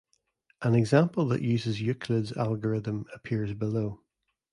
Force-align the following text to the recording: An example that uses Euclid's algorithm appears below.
An 0.63 0.73
example 0.73 1.27
that 1.27 1.43
uses 1.43 1.79
Euclid's 1.79 2.31
algorithm 2.33 3.05
appears 3.13 3.53
below. 3.53 4.01